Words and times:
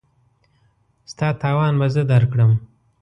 ستا 1.11 1.27
تاوان 1.41 1.73
به 1.79 1.87
زه 1.93 2.01
درکړم. 2.11 2.51